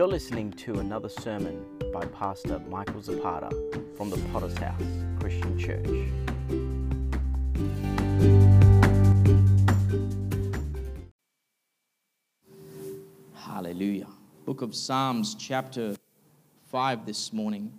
[0.00, 3.50] You're listening to another sermon by Pastor Michael Zapata
[3.98, 4.80] from the Potter's House
[5.20, 5.86] Christian Church.
[13.34, 14.06] Hallelujah.
[14.46, 15.94] Book of Psalms, chapter
[16.70, 17.70] 5 this morning.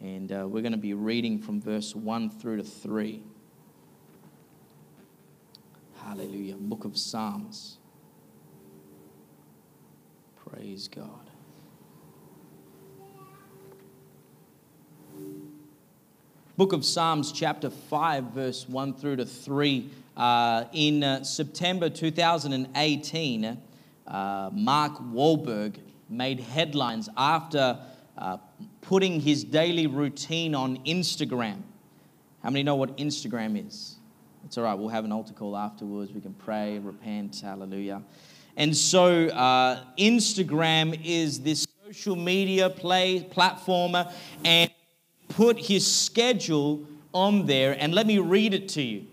[0.00, 3.22] And uh, we're going to be reading from verse 1 through to 3.
[6.02, 6.56] Hallelujah.
[6.56, 7.76] Book of Psalms.
[10.48, 11.31] Praise God.
[16.62, 19.90] Book of Psalms, chapter 5, verse 1 through to 3.
[20.16, 23.58] Uh, in uh, September 2018,
[24.06, 27.80] uh, Mark Wahlberg made headlines after
[28.16, 28.36] uh,
[28.80, 31.62] putting his daily routine on Instagram.
[32.44, 33.96] How many know what Instagram is?
[34.44, 36.12] It's all right, we'll have an altar call afterwards.
[36.12, 38.04] We can pray, repent, hallelujah.
[38.56, 43.96] And so, uh, Instagram is this social media play platform,
[44.44, 44.70] and
[45.36, 47.76] put his schedule on there.
[47.78, 49.06] And let me read it to you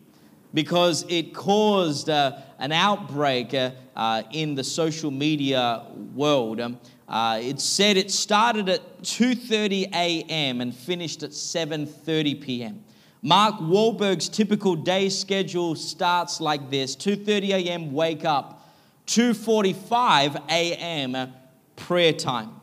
[0.53, 6.59] because it caused uh, an outbreak uh, uh, in the social media world.
[6.59, 10.62] Um, uh, it said it started at 2:30 a.m.
[10.62, 12.84] and finished at 7:30 p.m.
[13.22, 17.94] Mark Wahlberg's typical day schedule starts like this: 2:30 a.m.
[17.94, 18.70] wake up,
[19.08, 21.34] 2:45 a.m.
[21.75, 22.58] prayer time.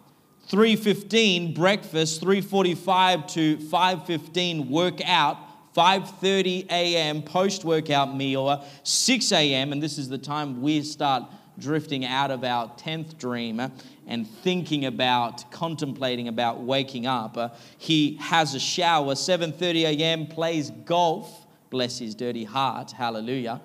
[0.50, 5.38] 3:15 breakfast, 3:45 to 5:15 workout,
[5.74, 7.22] 5:30 a.m.
[7.22, 9.72] post-workout meal, 6 a.m.
[9.72, 11.24] and this is the time we start
[11.58, 13.60] drifting out of our 10th dream
[14.06, 17.58] and thinking about contemplating about waking up.
[17.78, 20.26] He has a shower, 7:30 a.m.
[20.26, 22.92] plays golf, bless his dirty heart.
[22.92, 23.60] Hallelujah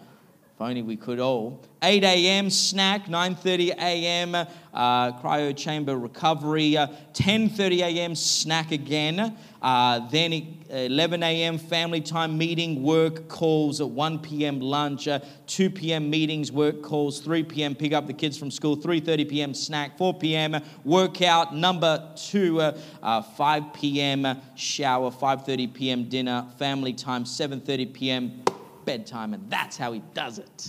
[0.62, 1.64] only we could all.
[1.84, 2.50] 8 a.m.
[2.50, 4.36] snack, 9:30 a.m.
[4.36, 8.16] Uh, cryo chamber recovery, uh, 10:30 a.m.
[8.16, 9.36] snack again.
[9.62, 11.58] Uh, then 11 a.m.
[11.58, 14.60] family time meeting, work calls at 1 p.m.
[14.60, 16.10] lunch, uh, 2 p.m.
[16.10, 17.76] meetings, work calls, 3 p.m.
[17.76, 19.54] pick up the kids from school, 3:30 p.m.
[19.54, 20.62] snack, 4 p.m.
[20.84, 24.40] workout number two, uh, uh, 5 p.m.
[24.56, 26.04] shower, 5:30 p.m.
[26.10, 28.44] dinner, family time, 7:30 p.m
[28.86, 30.68] bedtime, and that's how he does it.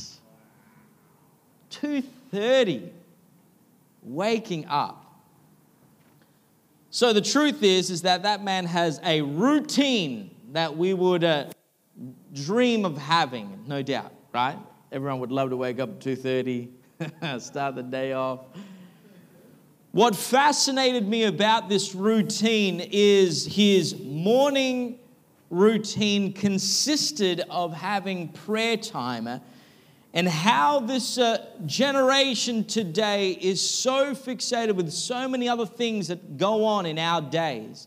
[1.70, 2.90] 2:30
[4.02, 4.98] waking up.
[6.90, 11.46] So the truth is is that that man has a routine that we would uh,
[12.32, 14.58] dream of having, no doubt, right?
[14.90, 16.68] Everyone would love to wake up at 2:30,
[17.40, 18.40] start the day off.
[19.92, 24.98] What fascinated me about this routine is his morning
[25.52, 29.28] routine consisted of having prayer time
[30.14, 36.38] and how this uh, generation today is so fixated with so many other things that
[36.38, 37.86] go on in our days.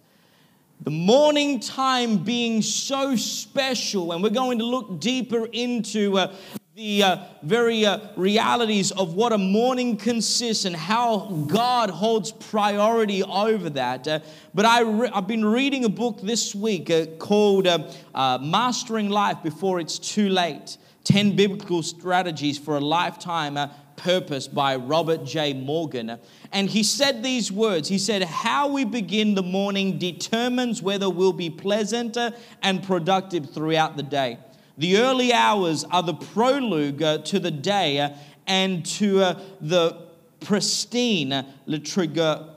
[0.82, 6.36] The morning time being so special, and we're going to look deeper into uh,
[6.76, 13.24] the uh, very uh, realities of what a morning consists and how God holds priority
[13.24, 14.06] over that.
[14.06, 14.20] Uh,
[14.54, 19.10] but I re- I've been reading a book this week uh, called uh, uh, Mastering
[19.10, 20.76] Life Before It's Too Late
[21.06, 23.58] 10 Biblical Strategies for a Lifetime
[23.96, 25.54] Purpose by Robert J.
[25.54, 26.20] Morgan.
[26.52, 31.32] And he said these words He said, How we begin the morning determines whether we'll
[31.32, 32.18] be pleasant
[32.62, 34.40] and productive throughout the day.
[34.78, 38.14] The early hours are the prologue to the day
[38.46, 40.06] and to uh, the
[40.42, 42.50] pristine liturgia,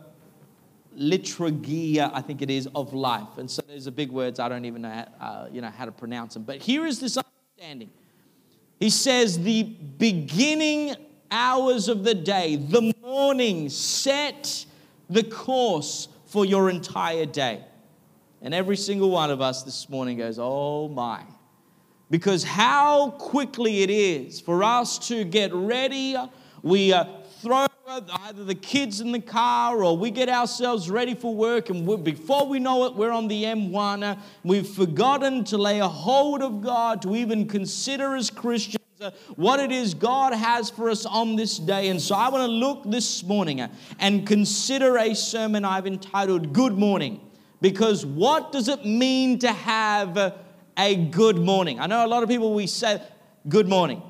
[0.96, 3.38] liturgia, I think it is, of life.
[3.38, 5.92] And so there's a big words, I don't even know, uh, you know how to
[5.92, 6.42] pronounce them.
[6.42, 7.90] But here is this understanding.
[8.80, 10.96] He says, the beginning
[11.30, 14.66] hours of the day, the morning, set
[15.08, 17.64] the course for your entire day.
[18.42, 21.22] And every single one of us this morning goes, oh my.
[22.10, 26.16] Because how quickly it is for us to get ready,
[26.62, 27.04] we uh,
[27.40, 32.04] throw either the kids in the car or we get ourselves ready for work, and
[32.04, 34.18] before we know it, we're on the M1.
[34.44, 39.60] we've forgotten to lay a hold of God, to even consider as Christians uh, what
[39.60, 41.88] it is God has for us on this day.
[41.88, 43.68] And so I want to look this morning uh,
[43.98, 47.20] and consider a sermon I've entitled Good Morning.
[47.60, 50.32] Because what does it mean to have uh,
[50.78, 51.80] a good morning.
[51.80, 53.02] I know a lot of people, we say
[53.48, 54.00] good morning.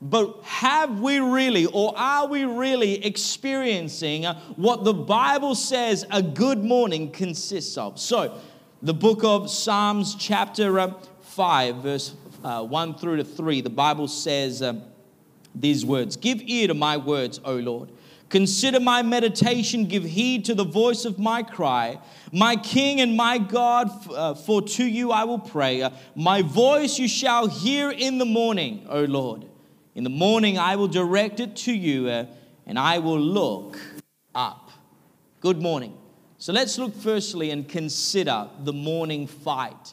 [0.00, 4.24] But have we really, or are we really experiencing
[4.56, 8.00] what the Bible says a good morning consists of?
[8.00, 8.38] So,
[8.82, 14.08] the book of Psalms, chapter uh, 5, verse uh, 1 through to 3, the Bible
[14.08, 14.80] says uh,
[15.54, 17.90] these words Give ear to my words, O Lord.
[18.32, 21.98] Consider my meditation, give heed to the voice of my cry.
[22.32, 25.82] My King and my God, uh, for to you I will pray.
[25.82, 29.44] Uh, my voice you shall hear in the morning, O Lord.
[29.94, 32.24] In the morning I will direct it to you, uh,
[32.64, 33.78] and I will look
[34.34, 34.70] up.
[35.40, 35.94] Good morning.
[36.38, 39.92] So let's look firstly and consider the morning fight.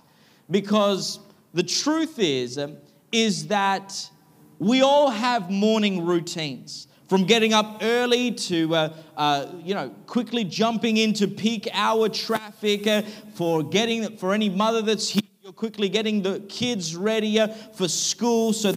[0.50, 1.20] Because
[1.54, 2.70] the truth is, uh,
[3.12, 4.10] is that
[4.60, 10.44] we all have morning routines from getting up early to uh, uh, you know quickly
[10.44, 13.02] jumping into peak hour traffic uh,
[13.34, 17.88] for getting for any mother that's here you're quickly getting the kids ready uh, for
[17.88, 18.74] school so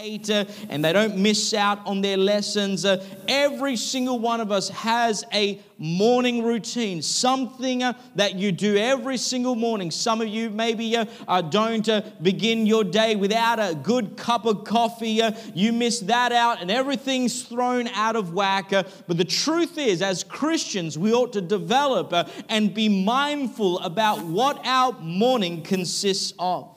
[0.00, 2.84] and they don't miss out on their lessons.
[2.84, 8.76] Uh, every single one of us has a morning routine, something uh, that you do
[8.76, 9.90] every single morning.
[9.90, 11.88] Some of you maybe uh, don't
[12.22, 15.20] begin your day without a good cup of coffee.
[15.52, 18.70] You miss that out, and everything's thrown out of whack.
[18.70, 22.12] but the truth is, as Christians, we ought to develop
[22.48, 26.72] and be mindful about what our morning consists of.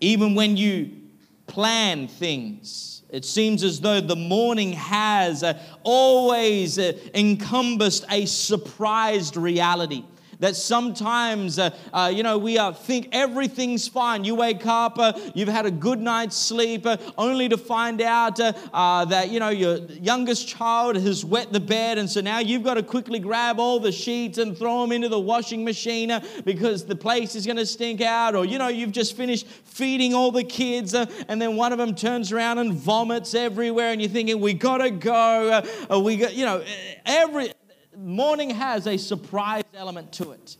[0.00, 1.03] Even when you
[1.46, 3.02] plan things.
[3.10, 10.04] It seems as though the morning has uh, always uh, encompassed a surprised reality
[10.44, 14.24] that sometimes, uh, uh, you know, we uh, think everything's fine.
[14.24, 18.36] You wake up, uh, you've had a good night's sleep, uh, only to find out
[18.36, 21.96] that, you know, your youngest child has wet the bed.
[21.96, 25.08] And so now you've got to quickly grab all the sheets and throw them into
[25.08, 26.12] the washing machine
[26.44, 28.34] because the place is going to stink out.
[28.34, 31.94] Or, you know, you've just finished feeding all the kids and then one of them
[31.94, 33.92] turns around and vomits everywhere.
[33.92, 35.62] And you're thinking, we got to go.
[36.04, 36.62] we got, you know,
[37.06, 37.50] every
[37.96, 40.56] morning has a surprise element to it.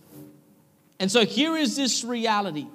[1.00, 2.66] And so here is this reality.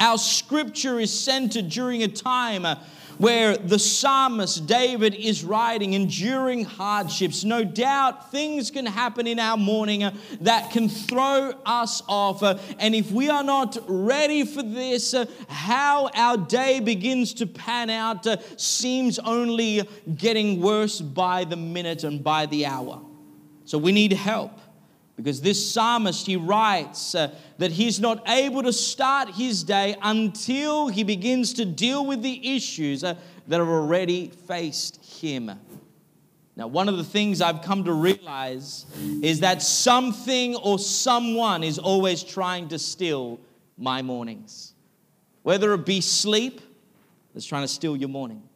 [0.00, 2.76] Our scripture is centered during a time uh,
[3.18, 7.44] where the psalmist David is writing, enduring hardships.
[7.44, 12.42] No doubt things can happen in our morning uh, that can throw us off.
[12.42, 15.14] Uh, and if we are not ready for this,
[15.48, 18.26] how our day begins to pan out
[18.60, 23.00] seems only getting worse by the minute and by the hour.
[23.64, 24.60] So we need help
[25.16, 30.88] because this psalmist he writes uh, that he's not able to start his day until
[30.88, 33.14] he begins to deal with the issues uh,
[33.46, 35.50] that have already faced him.
[36.56, 38.86] Now, one of the things I've come to realize
[39.22, 43.40] is that something or someone is always trying to steal
[43.76, 44.72] my mornings.
[45.42, 46.60] Whether it be sleep,
[47.32, 48.48] that's trying to steal your morning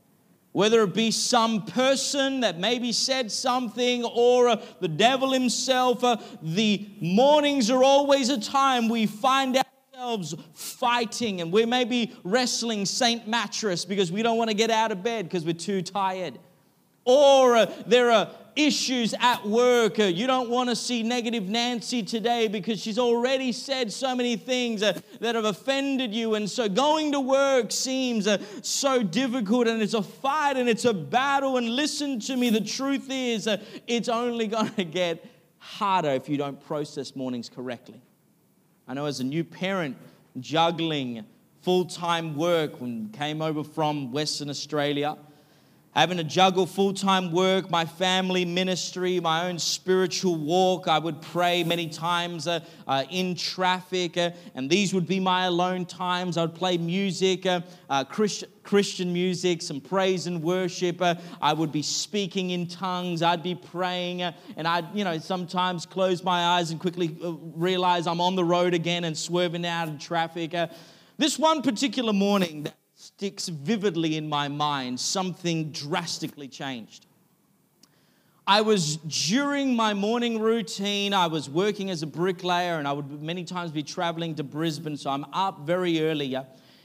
[0.59, 6.17] whether it be some person that maybe said something or uh, the devil himself, uh,
[6.43, 12.85] the mornings are always a time we find ourselves fighting and we may be wrestling
[12.87, 13.29] St.
[13.29, 16.41] Mattress because we don't want to get out of bed because we're too tired.
[17.05, 18.29] Or uh, there are
[18.59, 20.01] issues at work.
[20.01, 24.37] Uh, you don't want to see negative Nancy today because she's already said so many
[24.37, 26.35] things uh, that have offended you.
[26.35, 30.85] And so going to work seems uh, so difficult and it's a fight and it's
[30.85, 31.57] a battle.
[31.57, 33.49] And listen to me, the truth is,
[33.87, 35.25] it's only going to get
[35.59, 38.03] harder if you don't process mornings correctly.
[38.89, 39.97] I know as a new parent,
[40.41, 41.25] juggling
[41.63, 45.17] full time work when came over from Western Australia
[45.99, 50.87] having to juggle full time work, my family ministry, my own spiritual walk.
[50.87, 55.47] I would pray many times uh, uh, in traffic, uh, and these would be my
[55.47, 56.37] alone times.
[56.37, 61.03] I would play music, uh, uh, Christ- Christian music, some praise and worship.
[61.03, 63.21] Uh, I would be speaking in tongues.
[63.21, 67.17] I'd be praying, and I'd, you know, sometimes close my eyes and quickly
[67.57, 70.55] realize I'm on the road again and swerving out of traffic.
[71.17, 72.69] this one particular morning,
[73.19, 77.05] sticks vividly in my mind, something drastically changed.
[78.47, 83.21] I was during my morning routine, I was working as a bricklayer and I would
[83.21, 86.37] many times be traveling to Brisbane, so I'm up very early.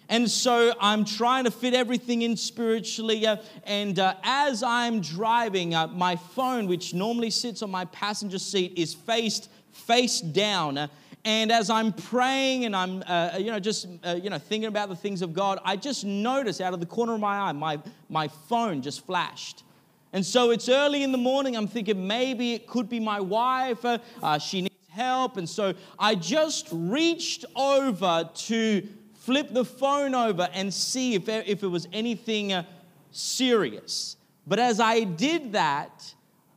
[0.10, 3.28] And so I'm trying to fit everything in spiritually.
[3.66, 8.74] And uh, as I'm driving, uh, my phone, which normally sits on my passenger seat,
[8.76, 10.90] is faced face down.
[11.26, 14.90] And as I'm praying and I'm, uh, you know, just, uh, you know, thinking about
[14.90, 17.80] the things of God, I just noticed out of the corner of my eye, my,
[18.10, 19.64] my phone just flashed.
[20.12, 21.56] And so it's early in the morning.
[21.56, 23.84] I'm thinking maybe it could be my wife.
[23.86, 25.38] Uh, uh she needs help.
[25.38, 31.64] And so I just reached over to flip the phone over and see if, if
[31.64, 32.64] it was anything uh,
[33.12, 34.18] serious.
[34.46, 36.14] But as I did that,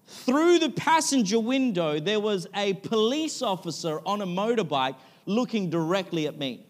[0.06, 4.96] through the passenger window, there was a police officer on a motorbike
[5.26, 6.64] looking directly at me.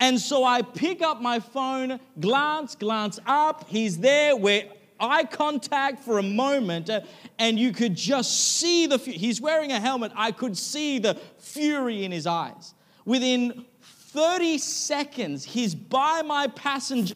[0.00, 3.66] And so I pick up my phone, glance, glance up.
[3.68, 4.36] He's there.
[4.36, 4.64] We're
[5.00, 7.02] eye contact for a moment, uh,
[7.38, 8.98] and you could just see the.
[8.98, 10.12] He's wearing a helmet.
[10.14, 12.74] I could see the fury in his eyes.
[13.04, 17.14] Within 30 seconds, he's by my passenger.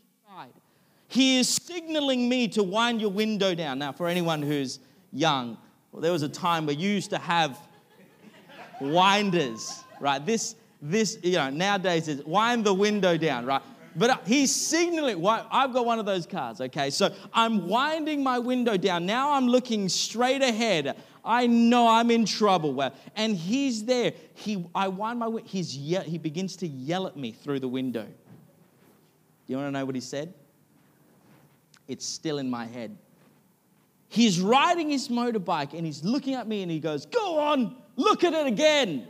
[1.10, 3.80] He is signaling me to wind your window down.
[3.80, 4.78] Now, for anyone who's
[5.12, 5.58] young,
[5.90, 7.58] well, there was a time where you used to have
[8.80, 10.24] winders, right?
[10.24, 13.60] This, this, you know, nowadays is wind the window down, right?
[13.96, 16.90] But he's signaling, I've got one of those cars, okay?
[16.90, 19.04] So I'm winding my window down.
[19.04, 20.96] Now I'm looking straight ahead.
[21.24, 22.88] I know I'm in trouble.
[23.16, 24.12] And he's there.
[24.34, 25.40] He, I wind my.
[25.44, 28.04] He's he begins to yell at me through the window.
[28.04, 28.12] Do
[29.48, 30.32] you want to know what he said?
[31.90, 32.96] It's still in my head.
[34.06, 38.22] He's riding his motorbike and he's looking at me and he goes, Go on, look
[38.22, 39.08] at it again.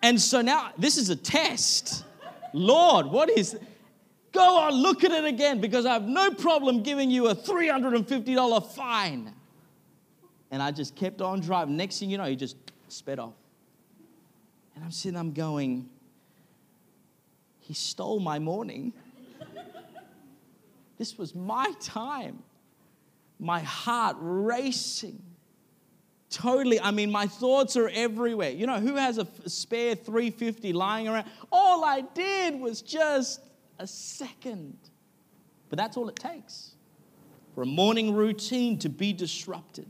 [0.00, 2.04] and so now this is a test.
[2.52, 3.58] Lord, what is.
[4.30, 8.72] Go on, look at it again because I have no problem giving you a $350
[8.72, 9.34] fine.
[10.52, 11.76] And I just kept on driving.
[11.76, 13.34] Next thing you know, he just sped off.
[14.76, 15.88] And I'm sitting, I'm going,
[17.58, 18.92] he stole my morning.
[21.00, 22.42] This was my time.
[23.38, 25.22] My heart racing.
[26.28, 26.78] Totally.
[26.78, 28.50] I mean, my thoughts are everywhere.
[28.50, 31.24] You know, who has a spare 350 lying around?
[31.50, 33.40] All I did was just
[33.78, 34.76] a second.
[35.70, 36.72] But that's all it takes
[37.54, 39.86] for a morning routine to be disrupted.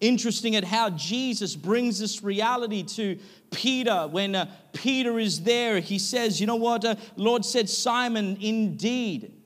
[0.00, 3.18] Interesting at how Jesus brings this reality to
[3.50, 4.06] Peter.
[4.08, 6.84] When uh, Peter is there, he says, You know what?
[6.84, 9.40] Uh, Lord said, Simon, indeed,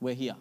[0.00, 0.36] we're here.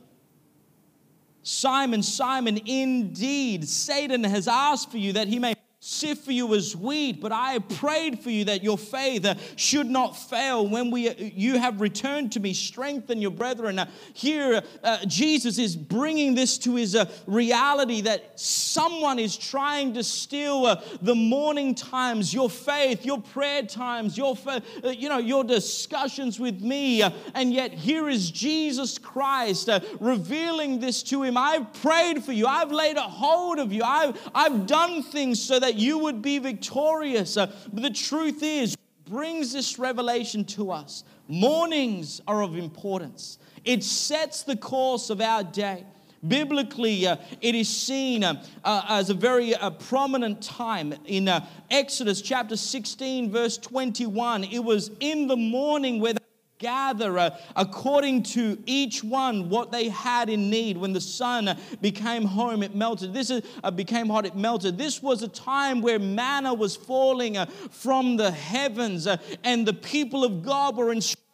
[1.44, 6.76] Simon, Simon, indeed, Satan has asked for you that he may sift for you as
[6.76, 10.68] wheat, but I prayed for you that your faith uh, should not fail.
[10.68, 13.80] When we, uh, you have returned to me, strengthen your brethren.
[14.14, 20.04] here, uh, Jesus is bringing this to his uh, reality that someone is trying to
[20.04, 25.44] steal uh, the morning times, your faith, your prayer times, your, uh, you know, your
[25.44, 27.04] discussions with me.
[27.36, 29.70] and yet here is Jesus Christ
[30.00, 31.38] revealing this to him.
[31.38, 32.48] I've prayed for you.
[32.48, 33.84] I've laid a hold of you.
[33.84, 37.38] I've, I've done things so that you would be victorious.
[37.38, 41.04] Uh, but the truth is, brings this revelation to us.
[41.28, 43.40] Mornings are of importance.
[43.64, 45.86] It sets the course of our day.
[46.28, 50.94] Biblically, uh, it is seen uh, uh, as a very uh, prominent time.
[51.06, 56.27] In uh, Exodus chapter 16, verse 21, it was in the morning where gather
[56.64, 62.64] uh, according to each one what they had in need when the sun became home
[62.64, 63.14] it melted.
[63.14, 64.78] This is, uh, became hot it melted.
[64.78, 69.74] This was a time where manna was falling uh, from the heavens uh, and the
[69.74, 71.27] people of god were instructed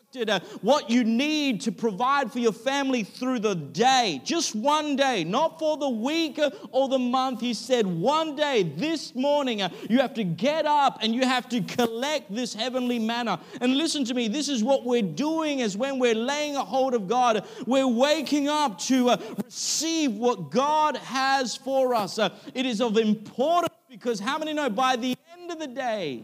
[0.61, 4.21] what you need to provide for your family through the day.
[4.23, 6.39] Just one day, not for the week
[6.71, 7.41] or the month.
[7.41, 11.49] He said, one day, this morning, uh, you have to get up and you have
[11.49, 13.39] to collect this heavenly manna.
[13.59, 16.93] And listen to me, this is what we're doing is when we're laying a hold
[16.93, 17.45] of God.
[17.65, 22.19] We're waking up to uh, receive what God has for us.
[22.19, 26.23] Uh, it is of importance because how many know by the end of the day,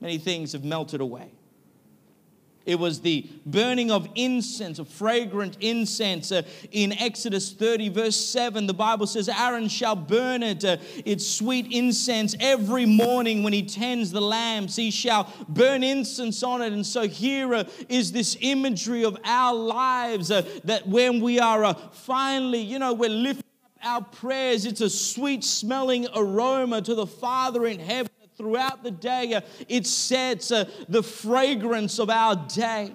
[0.00, 1.30] many things have melted away?
[2.66, 6.32] It was the burning of incense, of fragrant incense.
[6.32, 11.26] Uh, in Exodus 30, verse 7, the Bible says, Aaron shall burn it, uh, its
[11.26, 14.76] sweet incense, every morning when he tends the lamps.
[14.76, 16.72] He shall burn incense on it.
[16.72, 22.60] And so here uh, is this imagery of our lives that when we are finally,
[22.60, 23.44] you know, we're lifting
[23.82, 28.90] up our prayers, it's a sweet smelling aroma to the Father in heaven throughout the
[28.90, 29.34] day.
[29.34, 32.92] Uh, it sets uh, the fragrance of our day.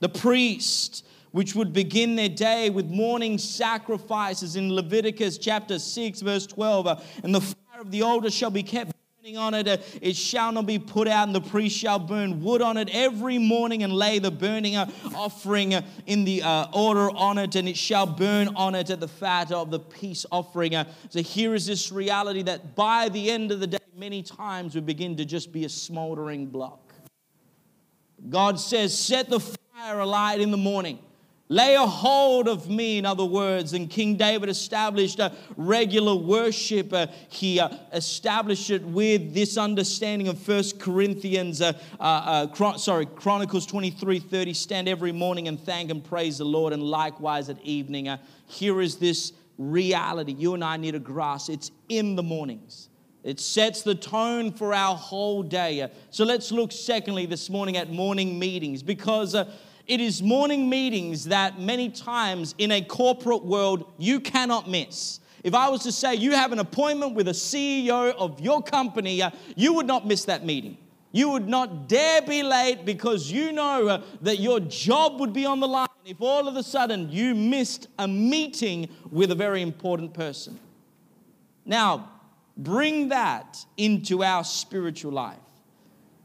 [0.00, 6.46] The priest, which would begin their day with morning sacrifices in Leviticus chapter 6, verse
[6.46, 8.92] 12, uh, and the fire of the altar shall be kept
[9.36, 12.78] on it, it shall not be put out, and the priest shall burn wood on
[12.78, 17.36] it every morning and lay the burning uh, offering uh, in the uh, order on
[17.36, 20.74] it, and it shall burn on it at the fat of the peace offering.
[20.74, 20.84] Uh.
[21.10, 24.80] So here is this reality that by the end of the day, many times we
[24.80, 26.94] begin to just be a smoldering block.
[28.30, 30.98] God says, Set the fire alight in the morning.
[31.52, 33.72] Lay a hold of me, in other words.
[33.72, 36.92] And King David established a regular worship.
[36.92, 43.04] Uh, he uh, established it with this understanding of First Corinthians, uh, uh, uh sorry,
[43.04, 44.54] Chronicles 23 30.
[44.54, 48.06] Stand every morning and thank and praise the Lord, and likewise at evening.
[48.06, 51.50] Uh, here is this reality you and I need to grasp.
[51.50, 52.90] It's in the mornings.
[53.24, 55.90] It sets the tone for our whole day.
[56.10, 59.34] So let's look, secondly, this morning at morning meetings because
[59.90, 65.18] it is morning meetings that many times in a corporate world you cannot miss.
[65.42, 69.20] If I was to say you have an appointment with a CEO of your company,
[69.20, 70.78] uh, you would not miss that meeting.
[71.10, 75.44] You would not dare be late because you know uh, that your job would be
[75.44, 79.60] on the line if all of a sudden you missed a meeting with a very
[79.60, 80.56] important person.
[81.66, 82.12] Now,
[82.56, 85.49] bring that into our spiritual life.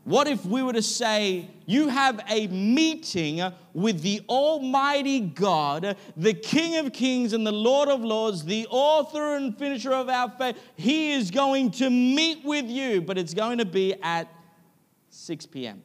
[0.06, 3.42] What if we were to say, You have a meeting
[3.74, 9.36] with the Almighty God, the King of Kings and the Lord of Lords, the author
[9.36, 10.58] and finisher of our faith?
[10.76, 14.32] He is going to meet with you, but it's going to be at
[15.10, 15.84] 6 p.m.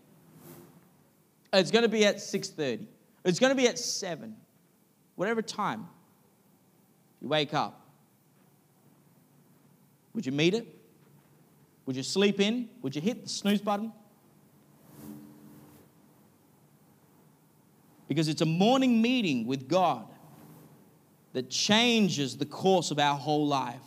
[1.55, 2.87] It's going to be at 6:30.
[3.25, 4.37] It's going to be at 7.
[5.17, 5.89] Whatever time
[7.23, 7.87] you wake up.
[10.13, 10.67] Would you meet it?
[11.87, 12.69] Would you sleep in?
[12.83, 13.95] Would you hit the snooze button?
[18.11, 20.05] Because it's a morning meeting with God
[21.33, 23.85] that changes the course of our whole life.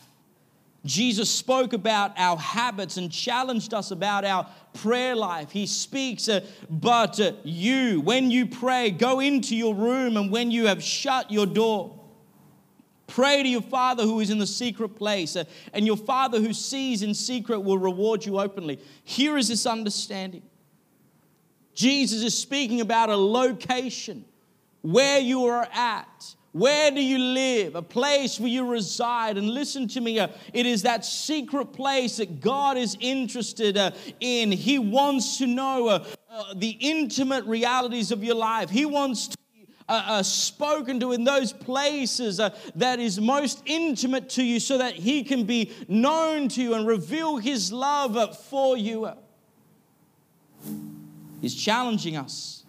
[0.86, 5.50] Jesus spoke about our habits and challenged us about our prayer life.
[5.50, 6.40] He speaks, uh,
[6.70, 11.30] but uh, you, when you pray, go into your room and when you have shut
[11.30, 11.94] your door,
[13.06, 16.54] pray to your Father who is in the secret place, uh, and your Father who
[16.54, 18.78] sees in secret will reward you openly.
[19.04, 20.44] Here is this understanding
[21.74, 24.24] Jesus is speaking about a location
[24.82, 26.34] where you are at.
[26.52, 27.74] Where do you live?
[27.74, 29.36] A place where you reside.
[29.36, 33.90] And listen to me, uh, it is that secret place that God is interested uh,
[34.20, 34.52] in.
[34.52, 38.70] He wants to know uh, uh the intimate realities of your life.
[38.70, 39.36] He wants to
[39.86, 44.78] uh, uh, spoken to in those places uh, that is most intimate to you so
[44.78, 49.10] that he can be known to you and reveal his love uh, for you.
[51.44, 52.64] He's challenging us.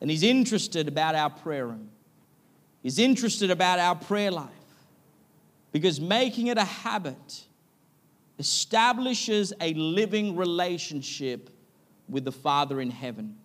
[0.00, 1.90] And He's interested about our prayer room.
[2.82, 4.50] He's interested about our prayer life.
[5.70, 7.44] Because making it a habit
[8.40, 11.50] establishes a living relationship
[12.08, 13.36] with the Father in heaven.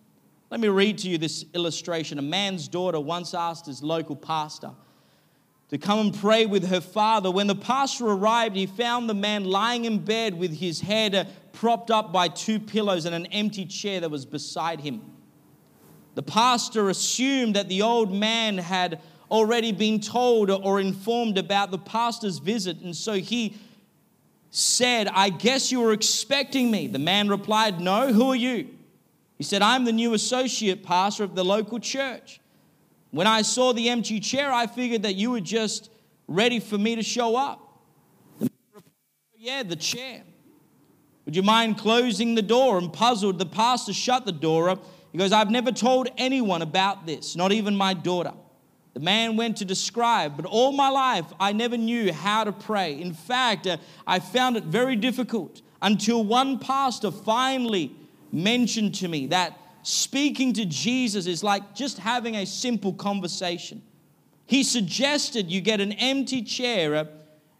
[0.50, 2.18] Let me read to you this illustration.
[2.18, 4.72] A man's daughter once asked his local pastor
[5.68, 7.30] to come and pray with her father.
[7.30, 11.90] When the pastor arrived, he found the man lying in bed with his head propped
[11.90, 15.02] up by two pillows and an empty chair that was beside him.
[16.14, 21.78] The pastor assumed that the old man had already been told or informed about the
[21.78, 23.56] pastor's visit, and so he
[24.50, 26.86] said, I guess you were expecting me.
[26.86, 28.68] The man replied, No, who are you?
[29.38, 32.40] He said, I'm the new associate pastor of the local church.
[33.10, 35.90] When I saw the empty chair, I figured that you were just
[36.28, 37.82] ready for me to show up.
[38.38, 38.92] The replied,
[39.36, 40.22] yeah, the chair.
[41.24, 42.78] Would you mind closing the door?
[42.78, 44.84] And puzzled, the pastor shut the door up.
[45.12, 48.32] He goes, I've never told anyone about this, not even my daughter.
[48.94, 53.00] The man went to describe, but all my life I never knew how to pray.
[53.00, 57.92] In fact, uh, I found it very difficult until one pastor finally
[58.30, 63.82] mentioned to me that speaking to Jesus is like just having a simple conversation.
[64.46, 67.04] He suggested you get an empty chair, uh,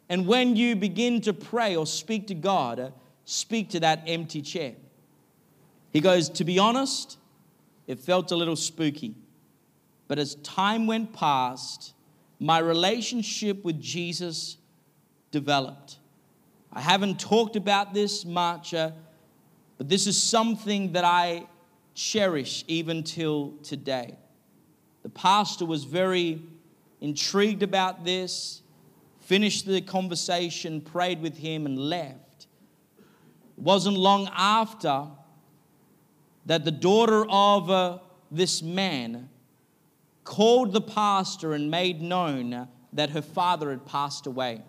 [0.08, 2.90] and when you begin to pray or speak to God, uh,
[3.24, 4.74] speak to that empty chair.
[5.92, 7.18] He goes, To be honest,
[7.86, 9.14] it felt a little spooky.
[10.08, 11.94] But as time went past,
[12.38, 14.56] my relationship with Jesus
[15.30, 15.98] developed.
[16.72, 18.90] I haven't talked about this much, uh,
[19.78, 21.46] but this is something that I
[21.94, 24.16] cherish even till today.
[25.02, 26.42] The pastor was very
[27.00, 28.62] intrigued about this,
[29.20, 32.21] finished the conversation, prayed with him, and left.
[33.56, 35.06] Wasn't long after
[36.46, 37.98] that the daughter of uh,
[38.30, 39.28] this man
[40.24, 44.62] called the pastor and made known that her father had passed away.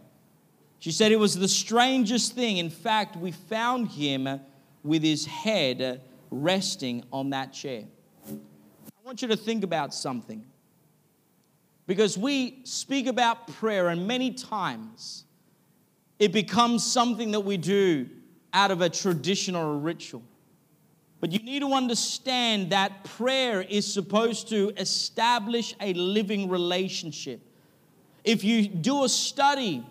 [0.79, 2.57] She said it was the strangest thing.
[2.57, 4.41] In fact, we found him
[4.83, 7.85] with his head resting on that chair.
[8.29, 10.45] I want you to think about something.
[11.85, 15.25] Because we speak about prayer, and many times
[16.19, 18.09] it becomes something that we do
[18.53, 20.23] out of a tradition or a ritual.
[21.19, 27.39] But you need to understand that prayer is supposed to establish a living relationship.
[28.25, 29.85] If you do a study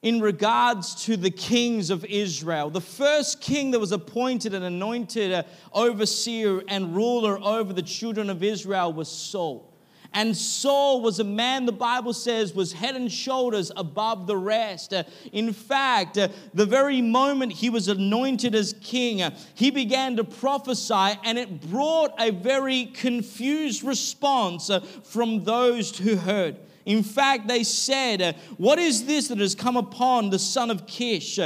[0.00, 5.32] in regards to the kings of Israel, the first king that was appointed and anointed
[5.32, 9.73] uh, overseer and ruler over the children of Israel was Saul.
[10.14, 14.94] And Saul was a man, the Bible says, was head and shoulders above the rest.
[15.32, 21.36] In fact, the very moment he was anointed as king, he began to prophesy, and
[21.36, 24.70] it brought a very confused response
[25.02, 26.56] from those who heard.
[26.86, 31.40] In fact, they said, What is this that has come upon the son of Kish?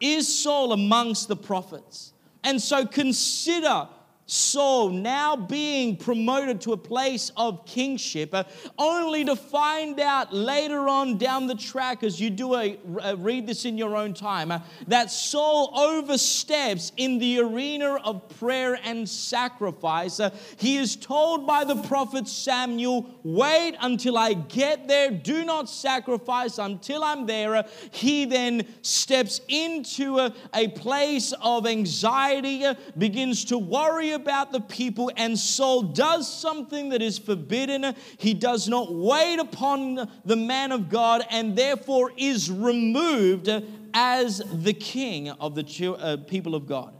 [0.00, 2.12] Is Saul amongst the prophets?
[2.44, 3.88] And so consider
[4.32, 8.44] Saul now being promoted to a place of kingship, uh,
[8.78, 13.46] only to find out later on down the track, as you do a, uh, read
[13.46, 19.06] this in your own time, uh, that Saul oversteps in the arena of prayer and
[19.06, 20.18] sacrifice.
[20.18, 25.68] Uh, he is told by the prophet Samuel, Wait until I get there, do not
[25.68, 27.56] sacrifice until I'm there.
[27.56, 34.52] Uh, he then steps into a, a place of anxiety, uh, begins to worry about
[34.52, 37.94] the people, and Saul does something that is forbidden.
[38.18, 43.50] He does not wait upon the man of God, and therefore is removed
[43.92, 46.94] as the king of the uh, people of God.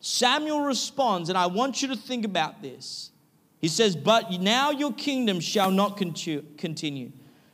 [0.00, 3.10] Samuel responds, and I want you to think about this.
[3.60, 7.12] He says, But now your kingdom shall not continue.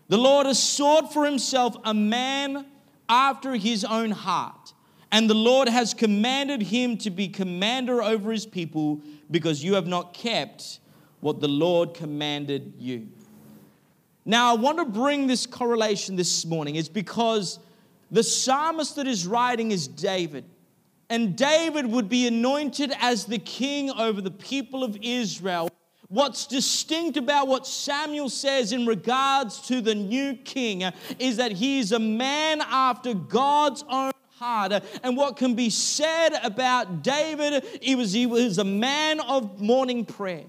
[0.09, 2.67] The Lord has sought for himself a man
[3.09, 4.66] after his own heart
[5.13, 9.87] and the Lord has commanded him to be commander over his people because you have
[9.87, 10.81] not kept
[11.21, 13.09] what the Lord commanded you.
[14.25, 17.61] Now, I want to bring this correlation this morning, is because
[18.11, 20.45] the psalmist that is writing is David.
[21.09, 25.71] And David would be anointed as the king over the people of Israel.
[26.09, 30.83] What's distinct about what Samuel says in regards to the new king
[31.19, 34.83] is that he is a man after God's own hard.
[35.03, 40.05] And what can be said about David, he was, he was a man of morning
[40.05, 40.45] prayer.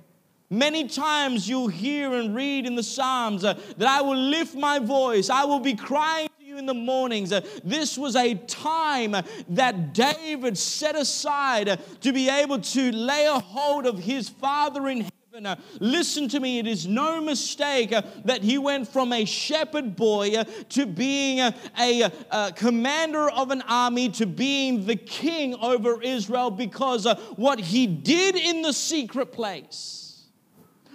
[0.49, 4.79] Many times you'll hear and read in the Psalms uh, that I will lift my
[4.79, 7.33] voice, I will be crying to you in the mornings.
[7.33, 9.15] Uh, this was a time
[9.49, 14.87] that David set aside uh, to be able to lay a hold of his Father
[14.87, 19.13] in heaven uh, listen to me, it is no mistake uh, that he went from
[19.13, 24.95] a shepherd boy uh, to being a, a, commander of an army to being the
[24.95, 29.97] king over Israel because what he did in the secret place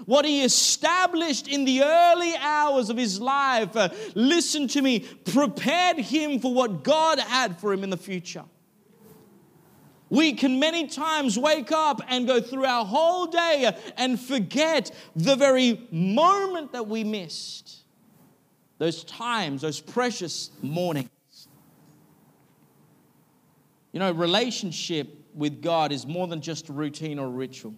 [0.07, 5.97] what he established in the early hours of his life, uh, listen to me, prepared
[5.99, 8.45] him for what God had for him in the future.
[10.13, 15.37] We can many times wake up and go through our whole day and forget the
[15.37, 17.79] very moment that we missed.
[18.77, 21.09] Those times, those precious mornings.
[23.93, 27.75] You know, relationship with God is more than just a routine or a ritual.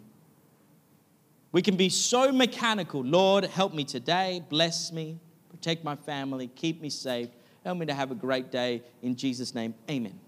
[1.53, 3.05] We can be so mechanical.
[3.05, 5.20] Lord, help me today, bless me,
[5.51, 7.29] protect my family, keep me safe,
[7.62, 8.83] help me to have a great day.
[9.03, 10.18] In Jesus' name, amen.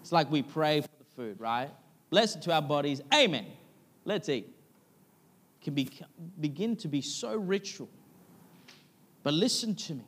[0.00, 0.82] It's like we pray
[1.16, 1.70] food, right?
[2.10, 3.00] Blessed to our bodies.
[3.12, 3.46] Amen.
[4.04, 4.54] Let's eat.
[5.62, 5.90] Can be,
[6.40, 7.88] begin to be so ritual.
[9.22, 10.04] But listen to me.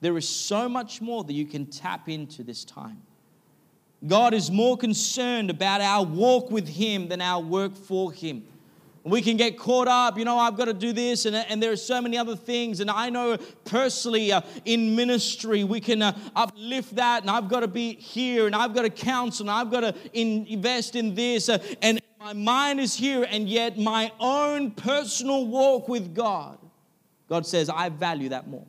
[0.00, 3.02] There is so much more that you can tap into this time.
[4.06, 8.44] God is more concerned about our walk with Him than our work for Him.
[9.08, 11.70] We can get caught up, you know, I've got to do this, and, and there
[11.70, 12.80] are so many other things.
[12.80, 17.60] And I know personally uh, in ministry, we can uh, uplift that, and I've got
[17.60, 21.14] to be here, and I've got to counsel, and I've got to in, invest in
[21.14, 21.48] this.
[21.48, 26.58] Uh, and my mind is here, and yet my own personal walk with God,
[27.28, 28.66] God says, I value that more.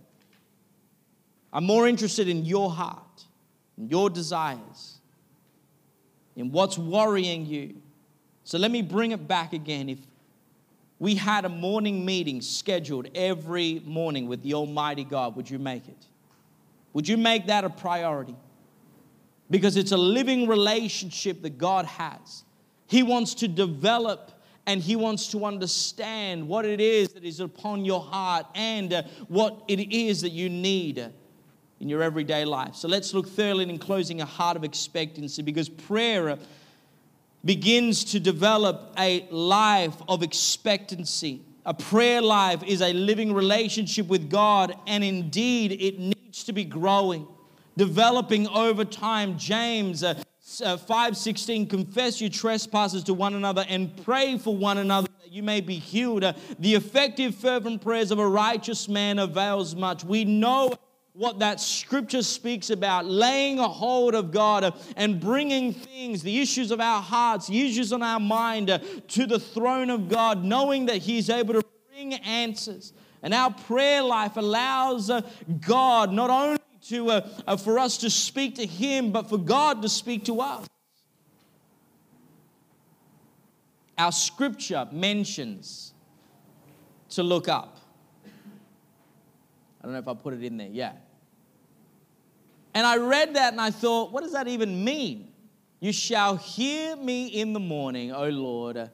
[1.51, 3.25] I'm more interested in your heart,
[3.75, 4.99] in your desires,
[6.35, 7.81] in what's worrying you.
[8.43, 9.89] So let me bring it back again.
[9.89, 9.99] If
[10.99, 15.87] we had a morning meeting scheduled every morning with the Almighty God, would you make
[15.87, 16.05] it?
[16.93, 18.35] Would you make that a priority?
[19.49, 22.43] Because it's a living relationship that God has.
[22.87, 24.31] He wants to develop
[24.65, 29.03] and He wants to understand what it is that is upon your heart and uh,
[29.27, 31.09] what it is that you need
[31.79, 32.75] in your everyday life.
[32.75, 36.37] So let's look thirdly in closing a heart of expectancy because prayer
[37.43, 41.41] begins to develop a life of expectancy.
[41.65, 46.63] A prayer life is a living relationship with God, and indeed, it needs to be
[46.63, 47.27] growing,
[47.75, 49.37] developing over time.
[49.37, 50.13] James uh,
[50.63, 55.43] uh, 5:16 confess your trespasses to one another and pray for one another that you
[55.43, 56.23] may be healed.
[56.23, 60.05] Uh, the effective fervent prayers of a righteous man avails much.
[60.05, 60.73] We know
[61.17, 66.69] what that scripture speaks about laying a hold of God and bringing things, the issues
[66.69, 68.67] of our hearts, the issues on our mind
[69.07, 72.93] to the throne of God, knowing that He's able to bring answers.
[73.23, 75.21] And our prayer life allows uh,
[75.59, 79.81] God not only to, uh, uh, for us to speak to Him, but for God
[79.81, 80.67] to speak to us.
[83.97, 85.95] Our scripture mentions
[87.09, 87.79] to look up.
[89.81, 90.69] I don't know if I put it in there.
[90.71, 90.91] Yeah.
[92.77, 95.29] And I read that and I thought, what does that even mean?
[95.79, 98.91] You shall hear me in the morning, O Lord.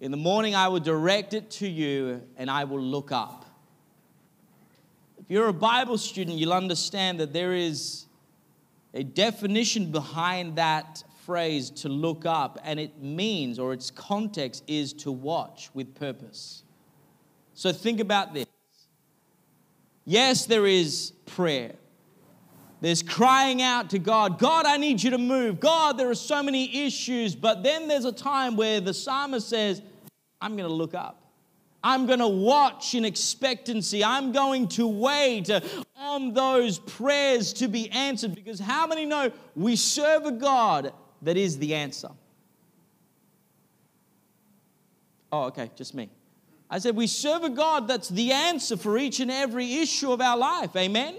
[0.00, 3.44] In the morning I will direct it to you and I will look up.
[5.18, 8.06] If you're a Bible student, you'll understand that there is
[8.94, 14.94] a definition behind that phrase to look up, and it means, or its context is
[14.94, 16.62] to watch with purpose.
[17.52, 18.46] So think about this.
[20.06, 21.74] Yes, there is prayer.
[22.80, 25.60] There's crying out to God, God, I need you to move.
[25.60, 27.34] God, there are so many issues.
[27.34, 29.80] But then there's a time where the psalmist says,
[30.40, 31.22] I'm going to look up.
[31.82, 34.02] I'm going to watch in expectancy.
[34.02, 35.50] I'm going to wait
[35.96, 41.36] on those prayers to be answered because how many know we serve a God that
[41.36, 42.08] is the answer?
[45.32, 46.10] Oh, okay, just me.
[46.68, 50.20] I said, we serve a God that's the answer for each and every issue of
[50.20, 50.74] our life.
[50.74, 51.14] Amen?